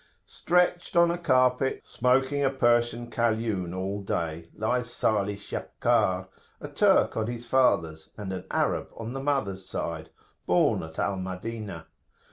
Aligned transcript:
Stretched 0.25 0.95
on 0.95 1.11
a 1.11 1.17
carpet, 1.19 1.83
smoking 1.85 2.43
a 2.43 2.49
Persian 2.49 3.11
Kaliun 3.11 3.71
all 3.77 4.01
day, 4.01 4.49
lies 4.55 4.89
Salih 4.91 5.37
Shakkar, 5.37 6.27
a 6.59 6.67
Turk 6.67 7.15
on 7.15 7.27
the 7.27 7.37
father's, 7.37 8.09
and 8.17 8.33
an 8.33 8.45
Arab 8.49 8.89
on 8.97 9.13
the 9.13 9.21
mother's 9.21 9.63
side, 9.69 10.09
born 10.47 10.81
at 10.81 10.97
Al 10.97 11.17
Madinah. 11.17 11.85